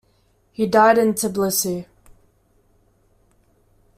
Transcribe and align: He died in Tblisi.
He 0.51 0.65
died 0.65 0.97
in 0.97 1.13
Tblisi. 1.13 1.85